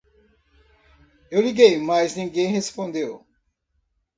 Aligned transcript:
Eu 1.29 1.43
liguei, 1.43 1.77
mas 1.77 2.15
ninguém 2.15 2.47
respondeu. 2.47 3.23